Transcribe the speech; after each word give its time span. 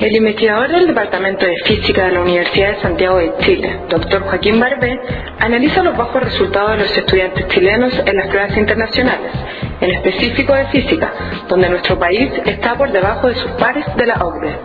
El 0.00 0.14
investigador 0.14 0.70
del 0.70 0.86
Departamento 0.86 1.44
de 1.44 1.56
Física 1.64 2.04
de 2.04 2.12
la 2.12 2.20
Universidad 2.20 2.76
de 2.76 2.82
Santiago 2.82 3.18
de 3.18 3.34
Chile, 3.38 3.80
doctor 3.88 4.22
Joaquín 4.22 4.60
Barbé, 4.60 4.96
analiza 5.40 5.82
los 5.82 5.96
bajos 5.96 6.22
resultados 6.22 6.70
de 6.70 6.76
los 6.78 6.96
estudiantes 6.96 7.48
chilenos 7.48 7.92
en 8.06 8.16
las 8.16 8.28
pruebas 8.28 8.56
internacionales, 8.56 9.32
en 9.80 9.90
específico 9.90 10.54
de 10.54 10.66
física, 10.66 11.12
donde 11.48 11.68
nuestro 11.68 11.98
país 11.98 12.30
está 12.44 12.76
por 12.76 12.92
debajo 12.92 13.26
de 13.26 13.34
sus 13.34 13.50
pares 13.52 13.84
de 13.96 14.06
la 14.06 14.14
OCDE. 14.24 14.56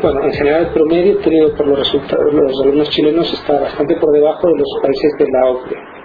Bueno, 0.00 0.22
en 0.24 0.32
general 0.34 0.66
el 0.66 0.68
promedio 0.68 1.16
obtenido 1.16 1.56
por 1.56 1.66
los 1.66 1.78
resultados 1.80 2.32
los 2.32 2.60
alumnos 2.62 2.90
chilenos 2.90 3.32
está 3.32 3.58
bastante 3.58 3.96
por 3.96 4.12
debajo 4.12 4.46
de 4.46 4.56
los 4.56 4.68
países 4.82 5.12
de 5.18 5.26
la 5.32 5.46
OCDE. 5.46 5.99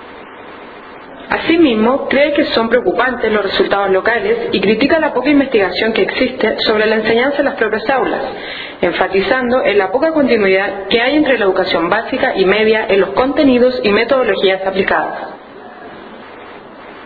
Asimismo, 1.30 2.08
cree 2.08 2.34
que 2.34 2.46
son 2.46 2.70
preocupantes 2.70 3.32
los 3.32 3.44
resultados 3.44 3.90
locales 3.90 4.50
y 4.52 4.62
critica 4.62 5.00
la 5.00 5.14
poca 5.14 5.30
investigación 5.30 5.94
que 5.94 6.04
existe 6.04 6.60
sobre 6.60 6.86
la 6.86 6.96
enseñanza 6.96 7.40
en 7.40 7.46
las 7.46 7.56
propias 7.56 7.90
aulas, 7.90 8.22
enfatizando 8.82 9.64
en 9.64 9.78
la 9.78 9.92
poca 9.92 10.12
continuidad 10.12 10.88
que 10.90 11.02
hay 11.02 11.16
entre 11.16 11.38
la 11.38 11.46
educación 11.46 11.90
básica 11.90 12.34
y 12.36 12.46
media 12.46 12.86
en 12.88 13.02
los 13.02 13.10
contenidos 13.12 13.80
y 13.84 13.92
metodologías 13.92 14.66
aplicadas. 14.66 15.35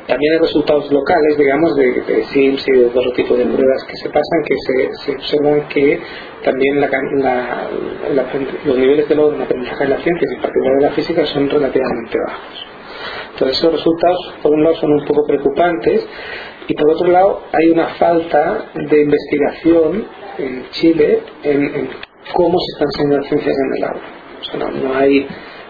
También 0.09 0.33
hay 0.33 0.39
resultados 0.39 0.91
locales, 0.91 1.37
digamos, 1.37 1.75
de, 1.75 2.01
de 2.01 2.23
SIMS 2.25 2.67
y 2.67 2.71
de 2.71 2.85
otro 2.87 3.11
tipo 3.13 3.37
de 3.37 3.45
pruebas 3.45 3.83
que 3.85 3.95
se 3.95 4.09
pasan, 4.09 4.43
que 4.43 4.55
se, 4.65 5.03
se 5.05 5.11
observan 5.11 5.67
que 5.69 6.01
también 6.43 6.81
la, 6.81 6.89
la, 6.89 7.69
la, 8.13 8.25
los 8.65 8.77
niveles 8.77 9.07
de 9.07 9.15
logro 9.15 9.35
en 9.35 9.43
aprendizaje 9.43 9.83
de 9.83 9.89
las 9.91 10.01
ciencias, 10.01 10.31
en 10.31 10.41
particular 10.41 10.75
de 10.77 10.81
la 10.81 10.91
física, 10.93 11.25
son 11.27 11.47
relativamente 11.47 12.17
bajos. 12.27 12.65
Entonces 13.33 13.57
esos 13.59 13.71
resultados, 13.71 14.33
por 14.41 14.51
un 14.51 14.63
lado, 14.63 14.75
son 14.77 14.93
un 14.93 15.05
poco 15.05 15.27
preocupantes 15.27 16.07
y 16.67 16.73
por 16.73 16.89
otro 16.91 17.07
lado 17.11 17.43
hay 17.53 17.69
una 17.69 17.89
falta 17.95 18.65
de 18.73 19.01
investigación 19.01 20.07
en 20.39 20.69
Chile 20.71 21.21
en, 21.43 21.89
cómo 22.33 22.57
se 22.59 22.71
están 22.73 22.87
enseñando 22.87 23.17
las 23.17 23.27
ciencias 23.27 23.55
en 23.57 23.77
el 23.77 23.83
aula. 23.83 24.01
O 24.41 24.43
sea, 24.43 24.59
no, 24.59 24.71
no 24.71 24.95
hay, 24.95 25.27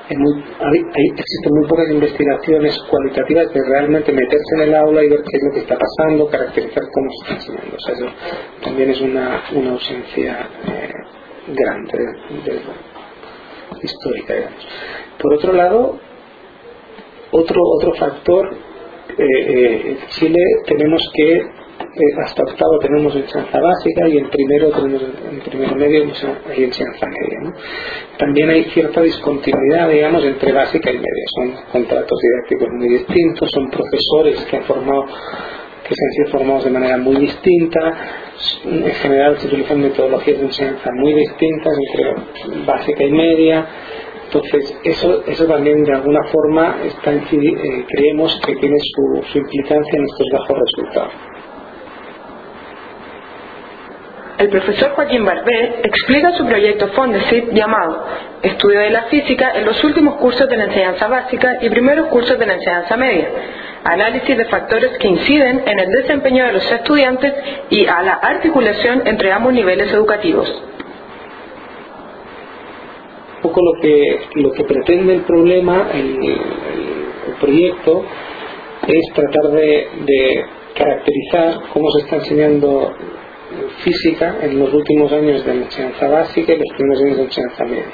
hay, 0.10 0.80
existen 1.18 1.54
muy 1.54 1.68
pocas 1.68 1.90
investigaciones 1.92 2.78
cualitativas 2.90 3.54
de 3.54 3.62
realmente 3.64 4.12
meterse 4.12 4.56
en 4.56 4.62
el 4.62 4.76
aula 4.76 5.04
y 5.04 5.10
ver 5.10 5.20
qué 5.20 5.38
es 5.38 5.44
lo 5.44 5.54
que 5.54 5.60
está 5.60 5.78
pasando, 5.78 6.28
caracterizar 6.28 6.84
cómo 6.92 7.10
se 7.12 7.22
está 7.22 7.34
enseñando. 7.36 7.76
O 7.76 7.80
sea, 7.80 7.94
eso 7.96 8.06
también 8.64 8.90
es 8.90 9.02
una, 9.02 9.44
una 9.54 9.72
ausencia 9.72 10.50
eh, 10.68 10.94
grande 11.54 11.98
de, 12.44 12.54
de, 12.54 12.62
histórica, 13.84 14.34
digamos. 14.34 14.68
Por 15.22 15.34
otro 15.36 15.54
lado, 15.54 16.00
otro, 17.32 17.62
otro 17.78 17.94
factor, 17.94 18.50
eh, 19.18 19.23
eh, 19.23 19.90
en 19.92 20.08
Chile 20.10 20.42
tenemos 20.66 21.02
que, 21.14 21.42
eh, 21.95 22.22
hasta 22.23 22.44
octavo 22.44 22.80
tenemos 22.80 23.16
enseñanza 23.16 23.59
básica 23.59 24.08
y 24.08 24.18
en 24.18 24.30
primero 24.30 24.70
tenemos 24.70 25.02
en 25.02 25.40
primero 25.40 25.76
medio 25.76 26.04
hay 26.50 26.64
enseñanza 26.64 27.08
media. 27.08 27.54
También 28.18 28.50
hay 28.50 28.64
cierta 28.66 29.02
discontinuidad, 29.02 29.90
digamos, 29.90 30.23
entre 30.23 30.52
básica 30.52 30.92
y 30.92 30.98
media. 30.98 31.26
Son 31.36 31.52
contratos 31.72 32.20
didácticos 32.22 32.70
muy 32.73 32.90
distintos, 32.90 33.50
son 33.52 33.70
profesores 33.70 34.45
que 34.45 34.58
han 34.58 34.64
formado 34.64 35.06
que 35.88 35.95
se 35.95 36.06
han 36.06 36.12
sido 36.12 36.38
formados 36.38 36.66
de 36.66 36.70
manera 36.70 36.98
muy 36.98 37.16
distinta. 37.16 37.80
En 38.66 38.84
general 38.86 39.40
se 39.40 39.48
utilizan 39.48 39.82
metodologías 39.82 40.38
de 40.38 40.45
enseñanza 40.45 40.90
muy 40.94 41.14
distintas 41.14 41.73
entre 41.88 42.66
básica 42.66 43.04
y 43.04 43.12
media 43.12 43.67
entonces, 44.32 44.78
eso, 44.84 45.26
eso 45.26 45.45
también 45.48 45.84
de 45.84 45.92
alguna 45.92 46.23
forma 46.32 46.78
está, 46.84 47.12
eh, 47.12 47.86
creemos 47.88 48.40
que 48.45 48.56
tiene 48.58 48.78
su, 48.78 49.23
su 49.23 49.40
implicancia 49.40 49.98
en 49.98 50.04
estos 50.04 50.28
bajos 50.32 50.58
resultados. 50.60 51.14
El 54.40 54.48
profesor 54.48 54.92
Joaquín 54.92 55.26
Barbé 55.26 55.82
explica 55.84 56.32
su 56.32 56.45
proyecto 56.45 56.88
Fondesit 56.94 57.52
llamado 57.52 58.05
Estudio 58.42 58.80
de 58.80 58.89
la 58.89 59.04
Física 59.04 59.52
en 59.54 59.66
los 59.66 59.83
últimos 59.83 60.16
cursos 60.16 60.48
de 60.48 60.55
la 60.55 60.64
enseñanza 60.64 61.10
básica 61.10 61.58
y 61.61 61.70
primeros 61.70 62.08
cursos 62.08 62.39
de 62.39 62.45
la 62.45 62.54
enseñanza 62.54 62.95
media, 62.95 63.27
análisis 63.83 64.38
de 64.38 64.45
factores 64.45 64.98
que 64.98 65.10
inciden 65.10 65.64
en 65.66 65.80
el 65.80 65.92
desempeño 65.92 66.45
de 66.45 66.54
los 66.54 66.72
estudiantes 66.72 67.33
y 67.70 67.86
a 67.86 68.02
la 68.02 68.14
articulación 68.14 69.05
entre 69.05 69.30
ambos 69.33 69.52
niveles 69.52 69.92
educativos. 69.92 70.50
Un 73.36 73.42
poco 73.42 73.61
lo 73.61 73.82
que, 73.82 74.21
lo 74.36 74.54
que 74.54 74.64
pretende 74.64 75.16
el 75.16 75.21
problema, 75.23 75.89
el, 75.94 77.36
proyecto, 77.42 78.06
es 78.88 79.14
tratar 79.14 79.52
de, 79.52 80.45
caracterizar 80.76 81.60
cómo 81.73 81.92
se 81.92 82.06
está 82.06 82.16
enseñando 82.16 82.94
física 83.83 84.37
en 84.42 84.60
los 84.60 84.73
últimos 84.73 85.11
años 85.11 85.45
de 85.45 85.52
enseñanza 85.54 86.08
básica 86.08 86.54
y 86.54 86.58
los 86.58 86.77
primeros 86.77 87.02
años 87.04 87.17
de 87.17 87.23
enseñanza 87.23 87.64
media. 87.65 87.86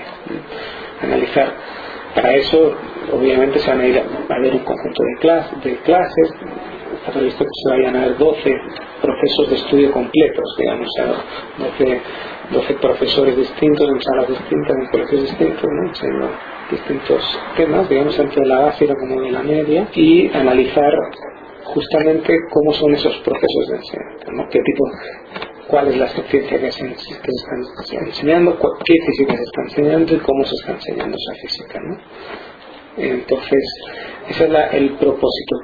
Analizar. 1.02 1.54
Para 2.14 2.36
eso, 2.36 2.74
obviamente, 3.12 3.60
se 3.60 3.70
van 3.70 3.82
a 3.82 3.88
ir 3.88 3.98
a 3.98 4.40
ver 4.40 4.54
un 4.54 4.64
conjunto 4.64 5.04
de, 5.04 5.20
clase, 5.20 5.56
de 5.64 5.76
clases, 5.78 6.34
está 6.98 7.12
previsto 7.12 7.44
que 7.44 7.50
se 7.64 7.70
vayan 7.70 7.96
a 7.96 8.08
ver 8.08 8.18
12 8.18 8.54
procesos 9.02 9.50
de 9.50 9.56
estudio 9.56 9.92
completos, 9.92 10.56
digamos, 10.58 10.88
o 10.88 10.92
sea, 10.92 11.14
12 11.58 12.02
12 12.52 12.74
profesores 12.76 13.38
distintos 13.38 13.90
en 13.90 14.02
salas 14.02 14.28
distintas, 14.28 14.78
en 14.78 14.86
colegios 14.88 15.22
distintos, 15.22 15.64
¿no? 15.64 16.30
distintos 16.70 17.40
temas, 17.58 17.90
digamos, 17.90 18.18
de 18.18 18.46
la 18.46 18.60
básica 18.60 18.96
como 18.96 19.22
de 19.22 19.32
la 19.32 19.44
media, 19.44 19.88
y 19.94 20.32
analizar 20.34 20.94
justamente 21.66 22.34
cómo 22.52 22.74
son 22.74 22.94
esos 22.94 23.16
procesos 23.18 23.68
de 23.70 23.76
enseñanza, 23.78 24.32
¿no? 24.32 24.48
qué 24.50 24.60
tipo, 24.60 24.84
cuál 25.68 25.88
es 25.88 25.98
la 25.98 26.08
ciencia 26.08 26.60
que 26.60 26.72
se, 26.72 26.86
que 26.88 27.32
están 27.32 28.08
enseñando, 28.08 28.58
qué 28.86 28.94
física 29.06 29.36
se 29.36 29.44
está 29.44 29.62
enseñando 29.64 30.14
y 30.14 30.18
cómo 30.20 30.44
se 30.46 30.56
está 30.56 30.72
enseñando 30.74 31.18
esa 31.18 31.42
física. 31.42 31.80
¿no? 31.80 31.98
Entonces, 32.98 33.64
ese 34.30 34.44
es 34.46 34.50
la, 34.50 34.68
el 34.68 34.92
propósito. 34.92 35.56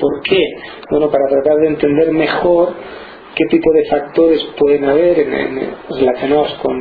¿Por 0.00 0.22
qué? 0.22 0.42
Bueno, 0.90 1.10
para 1.10 1.28
tratar 1.28 1.56
de 1.58 1.68
entender 1.68 2.12
mejor 2.12 2.74
qué 3.36 3.44
tipo 3.46 3.72
de 3.72 3.84
factores 3.86 4.42
pueden 4.58 4.84
haber 4.84 5.18
en, 5.18 5.74
relacionados 5.90 6.54
con, 6.54 6.80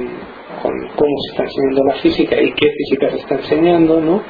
con, 0.61 0.87
cómo 0.95 1.15
se 1.25 1.31
está 1.31 1.43
enseñando 1.43 1.83
la 1.83 1.95
física 1.95 2.41
y 2.41 2.51
qué 2.53 2.67
física 2.71 3.09
se 3.11 3.17
está 3.17 3.35
enseñando, 3.35 3.99
¿no? 3.99 4.23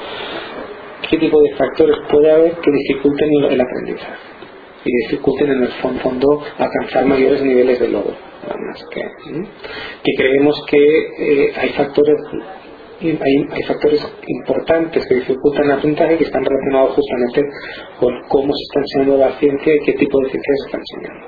qué 1.10 1.18
tipo 1.18 1.42
de 1.42 1.56
factores 1.56 1.98
puede 2.10 2.32
haber 2.32 2.54
que 2.58 2.72
dificulten 2.72 3.30
el 3.50 3.62
aprendizaje 3.62 4.31
y 4.84 4.92
dificulten 5.04 5.52
en 5.52 5.64
el 5.64 5.72
fondo 6.02 6.42
alcanzar 6.58 7.06
mayores 7.06 7.42
niveles 7.44 7.80
de 7.80 7.88
logro. 7.90 8.16
Que, 8.94 9.02
que 10.04 10.12
creemos 10.18 10.64
que 10.68 10.78
eh, 10.78 11.54
hay 11.56 11.70
factores 11.70 12.18
hay, 13.02 13.64
factores 13.64 14.08
importantes 14.28 15.06
que 15.08 15.16
dificultan 15.16 15.66
el 15.66 15.72
aprendizaje 15.72 16.18
que 16.18 16.24
están 16.24 16.46
relacionados 16.46 16.96
justamente 16.96 17.42
con 18.00 18.14
cómo 18.28 18.54
se 18.54 18.64
está 18.64 18.80
enseñando 18.80 19.18
la 19.18 19.40
ciencia 19.40 19.76
y 19.76 19.80
qué 19.86 19.94
tipo 19.94 20.20
de 20.20 20.30
ciencia 20.30 20.54
se 20.56 20.66
está 20.66 20.78
enseñando. 20.78 21.28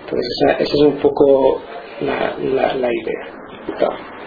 Entonces 0.00 0.26
esa, 0.40 0.52
esa 0.58 0.74
es 0.74 0.80
un 0.80 0.98
poco 0.98 1.60
la 2.00 2.88
idea. 2.92 4.21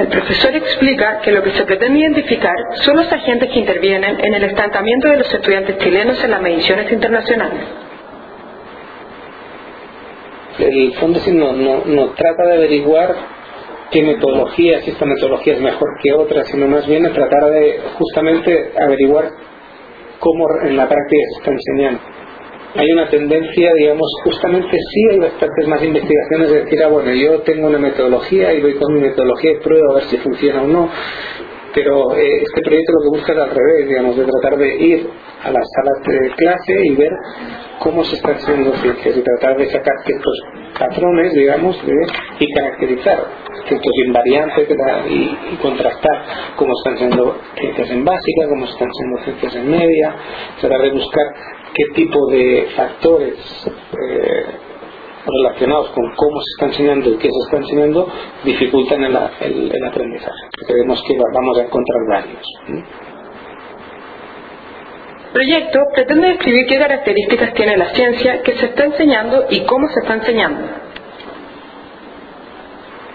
El 0.00 0.08
profesor 0.08 0.56
explica 0.56 1.20
que 1.20 1.30
lo 1.30 1.42
que 1.42 1.50
se 1.50 1.66
pretende 1.66 2.00
identificar 2.00 2.54
son 2.76 2.96
los 2.96 3.12
agentes 3.12 3.50
que 3.50 3.58
intervienen 3.58 4.18
en 4.18 4.32
el 4.32 4.44
estancamiento 4.44 5.08
de 5.08 5.18
los 5.18 5.34
estudiantes 5.34 5.76
chilenos 5.76 6.24
en 6.24 6.30
las 6.30 6.40
mediciones 6.40 6.90
internacionales. 6.90 7.60
El 10.58 10.94
fondo 10.94 11.20
sí 11.20 11.32
no, 11.32 11.52
no, 11.52 12.06
trata 12.12 12.46
de 12.46 12.54
averiguar 12.54 13.14
qué 13.90 14.02
metodología, 14.02 14.80
si 14.80 14.90
esta 14.90 15.04
metodología 15.04 15.52
es 15.54 15.60
mejor 15.60 15.88
que 16.02 16.14
otra, 16.14 16.44
sino 16.44 16.66
más 16.66 16.86
bien 16.86 17.02
tratar 17.12 17.50
de 17.50 17.80
justamente 17.98 18.72
averiguar 18.80 19.28
cómo 20.18 20.46
en 20.62 20.78
la 20.78 20.88
práctica 20.88 21.22
se 21.34 21.38
está 21.40 21.50
enseñando 21.50 22.19
hay 22.74 22.92
una 22.92 23.08
tendencia, 23.08 23.72
digamos, 23.74 24.06
justamente 24.24 24.70
sí 24.70 25.00
hay 25.10 25.18
bastantes 25.18 25.68
más 25.68 25.82
investigaciones 25.82 26.50
de 26.50 26.64
decir, 26.64 26.82
ah, 26.84 26.88
bueno, 26.88 27.12
yo 27.14 27.40
tengo 27.40 27.66
una 27.66 27.78
metodología 27.78 28.52
y 28.54 28.60
voy 28.60 28.74
con 28.74 28.94
mi 28.94 29.00
metodología 29.00 29.52
y 29.52 29.56
pruebo 29.56 29.92
a 29.92 29.94
ver 29.96 30.04
si 30.04 30.16
funciona 30.18 30.62
o 30.62 30.66
no, 30.68 30.88
pero 31.74 32.14
eh, 32.16 32.42
este 32.42 32.62
proyecto 32.62 32.92
lo 32.92 33.02
que 33.02 33.18
busca 33.18 33.32
es 33.32 33.38
al 33.38 33.50
revés, 33.50 33.88
digamos, 33.88 34.16
de 34.16 34.24
tratar 34.24 34.58
de 34.58 34.76
ir 34.76 35.10
a 35.42 35.50
las 35.50 35.66
salas 35.74 36.02
de 36.06 36.30
clase 36.36 36.74
y 36.84 36.96
ver 36.96 37.12
cómo 37.78 38.04
se 38.04 38.16
están 38.16 38.34
haciendo 38.34 38.72
ciencias 38.76 39.16
y 39.16 39.22
tratar 39.22 39.56
de 39.56 39.70
sacar 39.70 39.94
ciertos 40.04 40.38
patrones, 40.78 41.32
digamos, 41.32 41.76
de, 41.86 41.94
y 42.40 42.52
caracterizar 42.52 43.24
ciertos 43.68 43.92
invariantes 44.06 44.68
y, 45.08 45.56
contrastar 45.56 46.24
cómo 46.56 46.72
están 46.78 46.98
siendo 46.98 47.38
ciencias 47.58 47.90
en 47.90 48.04
básica, 48.04 48.48
cómo 48.48 48.64
están 48.64 48.88
siendo 48.92 49.24
ciencias 49.24 49.56
en 49.56 49.70
media, 49.70 50.16
tratar 50.60 50.82
de 50.82 50.90
buscar 50.90 51.26
qué 51.74 51.84
tipo 51.94 52.26
de 52.30 52.66
factores 52.76 53.36
eh, 53.66 54.69
relacionados 55.26 55.90
con 55.90 56.04
cómo 56.16 56.40
se 56.40 56.50
está 56.56 56.66
enseñando 56.66 57.10
y 57.10 57.16
qué 57.18 57.28
se 57.30 57.38
está 57.46 57.56
enseñando 57.58 58.08
dificultan 58.44 59.04
el, 59.04 59.16
el, 59.40 59.72
el 59.72 59.84
aprendizaje. 59.84 60.48
Creemos 60.66 61.02
que 61.02 61.16
vamos 61.34 61.58
a 61.58 61.62
encontrar 61.62 61.98
varios. 62.08 62.42
proyecto 65.32 65.78
pretende 65.94 66.28
describir 66.28 66.66
qué 66.66 66.78
características 66.78 67.54
tiene 67.54 67.76
la 67.76 67.88
ciencia 67.90 68.42
que 68.42 68.56
se 68.56 68.66
está 68.66 68.84
enseñando 68.84 69.46
y 69.50 69.60
cómo 69.64 69.88
se 69.88 70.00
está 70.00 70.14
enseñando. 70.14 70.66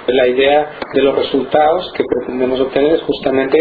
La 0.08 0.28
idea 0.28 0.70
de 0.94 1.02
los 1.02 1.16
resultados 1.16 1.92
que 1.94 2.04
pretendemos 2.04 2.60
obtener 2.62 2.94
es 2.94 3.02
justamente 3.02 3.58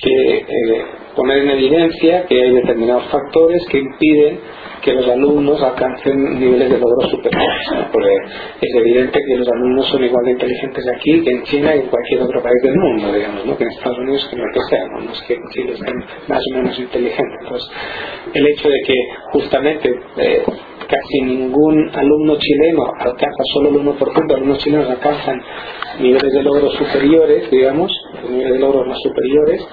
que 0.00 0.36
eh, 0.38 0.86
poner 1.16 1.38
en 1.38 1.50
evidencia 1.50 2.26
que 2.26 2.40
hay 2.40 2.50
determinados 2.54 3.06
factores 3.10 3.66
que 3.70 3.78
impiden 3.78 4.40
que 4.82 4.92
los 4.92 5.08
alumnos 5.08 5.60
alcancen 5.62 6.38
niveles 6.38 6.70
de 6.70 6.78
logro 6.78 7.08
superiores. 7.08 7.66
Es 8.60 8.74
evidente 8.76 9.18
que 9.26 9.36
los 9.36 9.48
alumnos 9.48 9.88
son 9.88 10.04
igual 10.04 10.24
de 10.26 10.32
inteligentes 10.32 10.84
aquí 10.96 11.24
que 11.24 11.30
en 11.30 11.42
China 11.44 11.74
y 11.74 11.80
en 11.80 11.86
cualquier 11.88 12.22
otro 12.22 12.42
país 12.42 12.62
del 12.62 12.76
mundo, 12.76 13.12
digamos, 13.12 13.46
¿no? 13.46 13.56
que 13.56 13.64
en 13.64 13.70
Estados 13.70 13.98
Unidos, 13.98 14.28
que 14.30 14.36
no 14.36 14.44
que 14.52 14.60
sea, 14.68 14.84
que 15.26 15.34
en 15.34 15.42
Chile 15.50 15.76
sean 15.76 16.04
más 16.28 16.42
o 16.52 16.56
menos 16.56 16.78
inteligentes. 16.78 17.38
Entonces, 17.42 17.70
el 18.34 18.46
hecho 18.46 18.68
de 18.68 18.80
que 18.86 18.94
justamente 19.32 19.90
eh, 20.18 20.42
casi 20.88 21.22
ningún 21.22 21.90
alumno 21.94 22.36
chileno 22.38 22.84
alcanza, 23.00 23.42
solo 23.54 23.70
el 23.70 23.76
1% 23.76 24.26
de 24.28 24.34
alumnos 24.34 24.58
chilenos 24.58 24.88
alcanzan 24.88 25.42
niveles 26.00 26.32
de 26.32 26.42
logro 26.42 26.70
superiores, 26.70 27.50
digamos, 27.50 27.90
niveles 28.28 28.52
de 28.52 28.58
logros 28.60 28.86
más 28.86 28.98
superiores, 29.02 29.66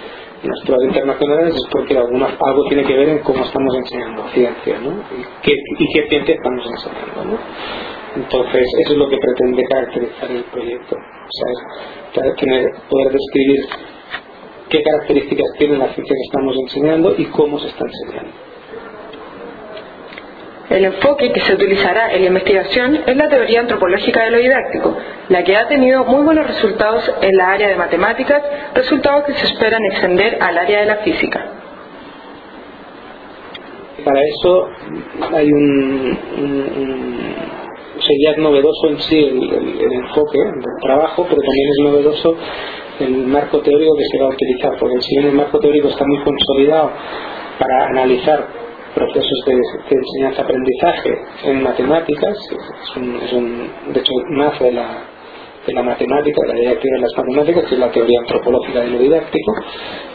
las 0.44 0.60
pruebas 0.66 0.86
internacionales 0.88 1.56
es 1.56 1.68
porque 1.72 1.98
algo 1.98 2.68
tiene 2.68 2.84
que 2.84 2.96
ver 2.96 3.10
en 3.10 3.20
cómo 3.20 3.44
estamos 3.44 3.76
enseñando 3.76 4.28
ciencia, 4.30 4.80
¿no? 4.80 4.92
Y 4.92 5.26
qué, 5.42 5.54
y 5.80 5.94
qué 5.94 6.08
ciencia 6.10 6.36
estamos 6.36 6.66
enseñando, 6.66 7.26
¿no? 7.26 7.40
Entonces, 8.16 8.68
eso 8.80 8.94
es 8.94 8.98
lo 8.98 9.10
que 9.10 9.18
pretende 9.18 9.64
caracterizar 9.64 10.30
el 10.30 10.44
proyecto. 10.44 10.96
O 10.96 12.22
sea, 12.22 12.36
tener, 12.36 12.72
poder 12.90 13.12
describir 13.12 13.66
qué 14.70 14.84
características 14.84 15.48
tiene 15.58 15.78
la 15.78 15.94
ciencia 15.94 16.16
que 16.16 16.26
estamos 16.26 16.56
enseñando 16.64 17.16
y 17.18 17.26
cómo 17.26 17.60
se 17.60 17.68
está 17.68 17.86
enseñando. 17.86 18.53
El 20.74 20.86
enfoque 20.86 21.32
que 21.32 21.40
se 21.42 21.54
utilizará 21.54 22.12
en 22.16 22.22
la 22.22 22.28
investigación 22.30 23.02
es 23.06 23.16
la 23.16 23.30
teoría 23.30 23.60
antropológica 23.60 24.24
de 24.24 24.32
lo 24.32 24.40
didáctico, 24.40 24.98
la 25.30 25.44
que 25.44 25.56
ha 25.56 25.68
tenido 25.68 26.04
muy 26.04 26.24
buenos 26.24 26.48
resultados 26.48 27.14
en 27.22 27.38
la 27.38 27.52
área 27.52 27.68
de 27.68 27.76
matemáticas, 27.76 28.42
resultados 28.74 29.26
que 29.26 29.34
se 29.34 29.46
esperan 29.46 29.86
extender 29.92 30.40
al 30.42 30.58
área 30.58 30.80
de 30.80 30.86
la 30.88 30.96
física. 30.96 31.46
Para 34.04 34.20
eso 34.24 34.68
hay 35.32 35.52
un, 35.52 36.18
sería 38.00 38.36
novedoso 38.38 38.88
en 38.90 39.00
sí 39.02 39.20
el, 39.20 39.94
enfoque 39.94 40.40
del 40.40 40.82
trabajo, 40.82 41.24
pero 41.30 41.40
también 41.40 41.70
es 41.70 41.84
novedoso 41.84 42.36
el 43.00 43.28
marco 43.28 43.60
teórico 43.60 43.96
que 43.96 44.06
se 44.06 44.18
va 44.18 44.26
a 44.26 44.30
utilizar, 44.30 44.76
porque 44.80 45.00
si 45.02 45.18
bien 45.18 45.30
el 45.30 45.36
marco 45.36 45.60
teórico 45.60 45.90
está 45.90 46.04
muy 46.04 46.24
consolidado 46.24 46.94
para 47.60 47.90
analizar 47.90 48.63
procesos 48.94 49.46
de, 49.46 49.60
enseñanza-aprendizaje 49.90 51.22
en 51.46 51.64
matemáticas, 51.64 52.38
es 52.52 52.96
un, 52.98 53.16
es 53.22 53.34
un, 53.34 53.72
de 53.94 54.00
hecho 54.00 54.14
nace 54.30 54.66
de 54.66 54.72
la, 54.74 55.04
de 55.66 55.74
la 55.74 55.84
matemática, 55.84 56.42
de 56.48 56.54
la 56.54 56.60
directiva 56.60 56.96
de 56.96 57.02
las 57.02 57.18
matemáticas, 57.18 57.66
que 57.66 57.76
es 57.76 57.80
la 57.80 57.92
teoría 57.92 58.20
antropológica 58.20 58.82
de 58.82 58.90
lo 58.90 59.00
didáctico, 59.00 59.56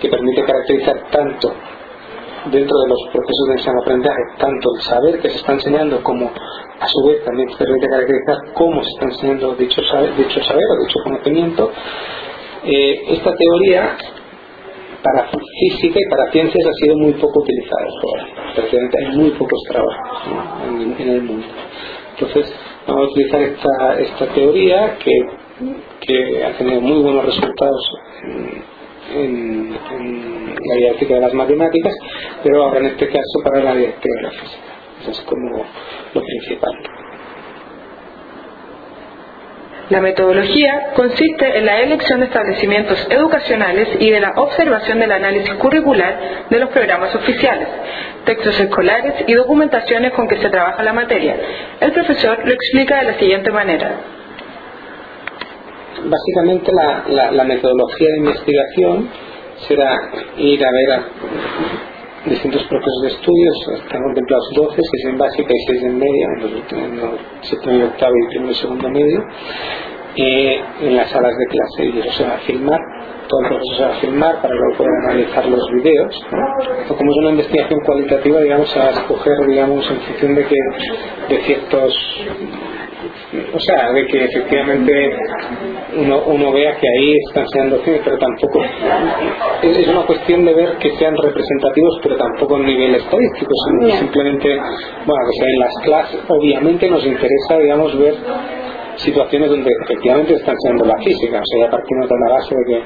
que 0.01 0.09
permite 0.09 0.45
caracterizar 0.45 1.11
tanto 1.11 1.53
dentro 2.51 2.79
de 2.79 2.89
los 2.89 3.01
procesos 3.13 3.47
de 3.49 3.53
enseñanza-aprendizaje, 3.55 4.23
tanto 4.39 4.69
el 4.77 4.83
saber 4.83 5.21
que 5.21 5.31
se 5.31 5.37
está 5.37 5.53
enseñando 5.53 6.03
como 6.03 6.31
a 6.81 6.87
su 6.87 7.07
vez 7.07 7.25
también 7.25 7.49
permite 7.59 7.89
caracterizar 7.89 8.37
cómo 8.55 8.83
se 8.83 8.91
está 8.91 9.05
enseñando 9.07 9.55
dicho 9.55 9.83
saber, 9.83 10.15
dicho 10.17 10.43
saber 10.43 10.65
o 10.71 10.85
dicho 10.85 10.99
conocimiento. 11.03 11.73
Eh, 12.65 13.15
esta 13.15 13.35
teoría 13.37 13.97
para 15.03 15.29
física 15.61 15.99
y 16.01 16.11
para 16.11 16.31
ciencias 16.33 16.67
ha 16.67 16.73
sido 16.75 16.97
muy 16.97 17.13
poco 17.15 17.41
utilizada 17.41 17.87
Prácticamente 18.55 18.99
hay 18.99 19.17
muy 19.17 19.31
pocos 19.31 19.63
trabajos 19.69 20.23
en, 20.99 21.09
el 21.09 21.23
mundo. 21.23 21.47
Entonces, 22.19 22.53
vamos 22.87 23.09
a 23.09 23.11
utilizar 23.13 23.41
esta, 23.43 24.01
esta 24.01 24.27
teoría 24.35 24.99
que, 24.99 25.13
que 26.01 26.45
ha 26.45 26.57
tenido 26.57 26.81
muy 26.81 27.03
buenos 27.03 27.25
resultados 27.25 27.93
en, 29.15 29.73
la 30.69 30.75
didáctica 30.75 31.15
de 31.15 31.21
las 31.21 31.35
matemáticas, 31.35 31.95
pero 32.43 32.65
ahora 32.65 32.81
en 32.81 32.87
este 32.87 33.09
caso 33.09 33.41
para 33.45 33.63
la 33.63 33.75
didáctica 33.75 34.15
de 34.17 34.23
la 34.23 34.31
física. 34.31 34.75
Eso 35.01 35.11
es 35.13 35.21
como 35.21 35.65
lo 36.15 36.23
principal. 36.23 36.73
La 39.91 40.03
metodología 40.03 40.91
consiste 40.95 41.59
en 41.59 41.65
la 41.65 41.81
elección 41.81 42.21
de 42.21 42.27
establecimientos 42.27 43.07
educacionales 43.09 43.89
y 43.99 44.11
de 44.11 44.21
la 44.21 44.33
observación 44.37 44.99
del 45.01 45.13
análisis 45.13 45.55
curricular 45.55 46.47
de 46.51 46.59
los 46.59 46.69
programas 46.69 47.15
oficiales, 47.15 47.69
textos 48.27 48.61
escolares 48.61 49.15
y 49.27 49.33
documentaciones 49.33 50.13
con 50.13 50.29
que 50.29 50.37
se 50.39 50.51
trabaja 50.51 50.83
la 50.83 50.93
materia. 50.93 51.37
El 51.81 51.93
profesor 51.93 52.39
lo 52.45 52.53
explica 52.53 52.99
de 52.99 53.05
la 53.13 53.19
siguiente 53.19 53.51
manera. 53.51 53.93
Básicamente 56.05 56.71
la, 56.73 57.45
metodología 57.45 58.09
de 58.11 58.19
investigación 58.19 59.09
será 59.67 59.97
ir 60.37 60.65
a 60.65 60.71
ver 60.71 60.93
a 60.93 61.03
distintos 62.29 62.63
procesos 62.65 63.03
de 63.03 63.09
estudios, 63.09 63.83
están 63.83 64.03
contemplados 64.03 64.51
12, 64.55 64.83
6 64.83 65.05
en 65.07 65.19
básica 65.19 65.53
y 65.53 65.67
6 65.67 65.83
en 65.85 65.99
media, 65.99 66.27
en 66.71 67.01
los 67.01 67.13
séptimo 67.43 67.77
y 67.77 67.83
octavo 67.83 68.13
y 68.17 68.29
primero 68.29 68.53
y 68.53 68.55
segundo 68.55 68.91
medio, 68.91 69.25
eh, 70.17 70.61
en 70.81 70.97
las 70.97 71.11
salas 71.11 71.37
de 71.37 71.47
clase 71.47 71.85
y 71.85 71.99
eso 72.01 72.13
se 72.13 72.25
va 72.25 72.35
a 72.35 72.39
filmar, 72.39 72.81
todo 73.29 73.41
el 73.43 73.49
proceso 73.49 73.75
se 73.77 73.83
va 73.83 73.91
a 73.91 74.01
filmar 74.01 74.43
para 74.43 74.55
luego 74.55 74.79
poder 74.79 74.93
analizar 75.05 75.47
los 75.47 75.71
videos. 75.73 76.21
como 76.89 77.11
es 77.11 77.17
una 77.19 77.31
investigación 77.31 77.81
cualitativa, 77.85 78.41
digamos, 78.41 78.69
se 78.71 78.79
va 78.79 78.87
a 78.87 78.91
escoger, 78.91 79.47
digamos, 79.47 79.89
en 79.91 80.01
función 80.01 80.35
de 80.35 80.47
que 80.47 80.57
de 81.29 81.43
ciertos 81.45 81.95
o 83.53 83.59
sea, 83.61 83.93
de 83.93 84.07
que 84.07 84.25
efectivamente 84.25 85.17
uno, 85.97 86.23
uno 86.27 86.53
vea 86.53 86.77
que 86.77 86.87
ahí 86.89 87.13
están 87.29 87.47
siendo 87.49 87.79
cine, 87.85 88.01
pero 88.03 88.19
tampoco 88.19 88.63
es, 89.63 89.89
una 89.89 90.07
cuestión 90.07 90.45
de 90.45 90.55
ver 90.55 90.77
que 90.79 90.91
sean 90.97 91.17
representativos, 91.17 92.01
pero 92.03 92.17
tampoco 92.17 92.57
a 92.57 92.61
nivel 92.61 92.95
estadístico, 92.95 93.53
simplemente, 93.99 94.57
bueno, 95.07 95.23
que 95.31 95.39
sea 95.39 95.49
en 95.49 95.59
las 95.59 95.75
clases, 95.85 96.21
obviamente 96.29 96.89
nos 96.89 97.05
interesa, 97.05 97.59
digamos, 97.61 97.99
ver 97.99 98.15
situaciones 98.97 99.51
donde 99.51 99.71
efectivamente 99.85 100.35
están 100.35 100.57
siendo 100.59 100.85
la 100.85 100.97
física, 100.99 101.41
o 101.41 101.45
sea, 101.45 101.67
ya 101.67 101.71
partimos 101.71 102.09
de 102.09 102.17
la 102.27 102.35
base 102.35 102.55
de 102.55 102.65
que 102.65 102.83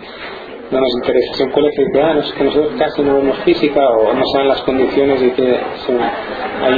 no 0.73 0.81
nos 0.81 0.95
interesa. 0.95 1.35
Si 1.35 1.43
un 1.43 1.51
colegio 1.51 1.85
dice, 1.87 2.03
ah, 2.03 2.21
que 2.37 2.45
nosotros 2.45 2.73
casi 2.79 3.03
no 3.03 3.15
vemos 3.17 3.39
física 3.45 3.81
o 3.91 4.13
no 4.13 4.23
saben 4.33 4.49
las 4.49 4.63
condiciones 4.63 5.23
y 5.23 5.31
que 5.31 5.61
son, 5.87 6.01
hay, 6.01 6.75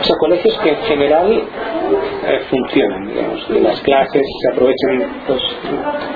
o 0.00 0.04
sea, 0.04 0.16
colegios 0.16 0.58
que 0.62 0.70
en 0.70 0.76
general 0.76 1.32
eh, 1.32 2.40
funcionan, 2.48 3.08
digamos, 3.08 3.44
que 3.46 3.60
las 3.60 3.80
clases 3.80 4.22
se 4.42 4.52
aprovechan 4.52 5.22
los, 5.28 5.42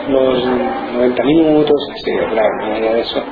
los 0.08 0.46
90 0.94 1.24
minutos, 1.24 1.76
sí, 1.96 2.12
claro, 2.30 2.80
no 2.80 2.80
de 2.80 3.00
eso 3.00 3.24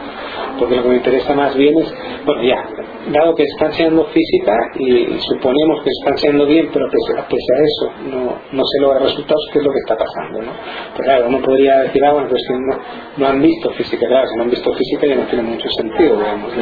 porque 0.59 0.77
lo 0.77 0.83
que 0.83 0.89
me 0.89 0.97
interesa 0.97 1.35
más 1.35 1.55
bien 1.57 1.79
es, 1.79 1.95
bueno, 2.29 2.43
ya, 2.43 2.63
dado 3.11 3.35
que 3.35 3.45
están 3.45 3.69
enseñando 3.69 4.05
física 4.07 4.53
y, 4.79 5.19
suponemos 5.19 5.83
que 5.83 5.89
están 5.89 6.13
enseñando 6.13 6.45
bien, 6.45 6.69
pero 6.71 6.87
pese, 6.91 7.19
a 7.19 7.65
eso 7.65 7.93
no, 8.11 8.39
no 8.53 8.63
se 8.65 8.81
logra 8.83 8.99
resultados, 8.99 9.49
¿qué 9.51 9.61
es 9.61 9.65
lo 9.65 9.73
que 9.73 9.79
está 9.79 9.97
pasando? 9.97 10.43
¿no? 10.43 10.53
Pues 10.95 11.09
claro, 11.09 11.29
uno 11.29 11.41
podría 11.41 11.79
decir, 11.79 12.05
ah, 12.05 12.13
bueno, 12.13 12.29
pues 12.29 12.43
no, 12.51 12.79
no 13.17 13.27
han 13.29 13.41
visto 13.41 13.71
física, 13.73 14.07
claro, 14.07 14.29
si 14.29 14.37
no 14.37 14.43
han 14.43 14.51
visto 14.51 14.75
física 14.75 15.07
ya 15.07 15.17
no 15.17 15.27
tiene 15.27 15.43
mucho 15.43 15.71
sentido, 15.71 16.19
digamos, 16.19 16.53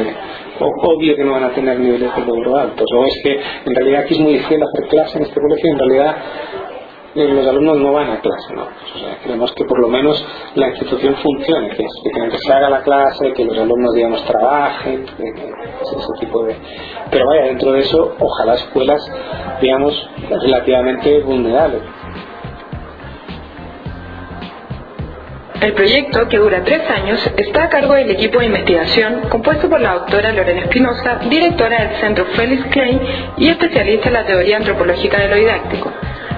obvio 0.59 1.15
que 1.17 1.23
no 1.25 1.33
van 1.33 1.43
a 1.43 1.53
tener 1.53 1.79
niveles 1.81 2.15
de 2.15 2.25
logro 2.25 2.55
altos, 2.55 2.85
o 2.95 3.05
es 3.05 3.19
que 3.21 3.37
en 3.65 3.75
realidad 3.75 4.03
aquí 4.03 4.13
es 4.13 4.19
muy 4.21 4.33
difícil 4.33 4.63
hacer 4.63 4.87
clase 4.87 5.17
en 5.17 5.25
este 5.25 5.41
colegio, 5.41 5.71
en 5.73 5.79
realidad 5.79 6.15
los 7.25 7.47
alumnos 7.47 7.77
no 7.77 7.93
van 7.93 8.09
a 8.11 8.19
clase, 8.19 8.53
¿no? 8.53 8.63
O 8.63 8.99
sea, 8.99 9.17
queremos 9.23 9.51
que 9.53 9.65
por 9.65 9.79
lo 9.79 9.87
menos 9.87 10.23
la 10.55 10.69
institución 10.69 11.15
funcione, 11.15 11.69
que, 11.69 11.83
que 11.83 12.37
se 12.37 12.53
haga 12.53 12.69
la 12.69 12.81
clase, 12.81 13.33
que 13.33 13.45
los 13.45 13.57
alumnos, 13.57 13.93
digamos, 13.93 14.23
trabajen, 14.25 15.05
ese 15.81 16.13
tipo 16.19 16.43
de... 16.43 16.55
Pero 17.09 17.25
vaya, 17.27 17.43
dentro 17.45 17.71
de 17.71 17.79
eso, 17.79 18.15
ojalá 18.19 18.55
escuelas, 18.55 19.01
digamos, 19.61 20.09
relativamente 20.29 21.21
vulnerables. 21.21 21.81
El 25.61 25.73
proyecto, 25.73 26.27
que 26.29 26.37
dura 26.37 26.63
tres 26.63 26.87
años, 26.87 27.19
está 27.35 27.63
a 27.63 27.69
cargo 27.69 27.95
del 27.95 28.11
equipo 28.11 28.39
de 28.39 28.45
investigación 28.45 29.21
compuesto 29.27 29.67
por 29.67 29.81
la 29.81 29.95
doctora 29.95 30.31
Lorena 30.31 30.61
Espinosa, 30.61 31.19
directora 31.27 31.81
del 31.81 31.99
Centro 31.99 32.25
Felix 32.35 32.63
Klein 32.67 33.01
y 33.37 33.49
especialista 33.49 34.09
en 34.09 34.13
la 34.13 34.25
teoría 34.25 34.57
antropológica 34.57 35.19
de 35.19 35.27
lo 35.29 35.35
didáctico. 35.35 35.91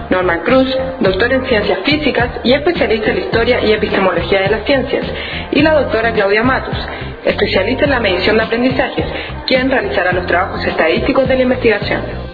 Norman 0.10 0.42
Cruz, 0.42 0.76
doctor 1.00 1.32
en 1.34 1.46
ciencias 1.46 1.80
físicas 1.84 2.30
y 2.44 2.54
especialista 2.54 3.12
en 3.12 3.20
historia 3.20 3.64
y 3.64 3.72
epistemología 3.72 4.42
de 4.42 4.50
las 4.50 4.66
ciencias, 4.66 5.06
y 5.52 5.62
la 5.62 5.74
doctora 5.74 6.12
Claudia 6.14 6.44
Matus, 6.44 6.78
especialista 7.26 7.86
en 7.86 7.92
la 7.92 8.00
medición 8.00 8.38
de 8.38 8.44
aprendizajes, 8.44 9.06
quien 9.46 9.70
realizará 9.70 10.12
los 10.12 10.26
trabajos 10.26 10.66
estadísticos 10.66 11.28
de 11.28 11.36
la 11.36 11.44
investigación. 11.44 12.29